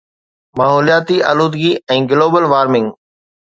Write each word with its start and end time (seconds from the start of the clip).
ماحولياتي 0.59 1.17
آلودگي 1.31 1.71
۽ 1.99 2.01
global 2.15 2.43
warming 2.57 2.87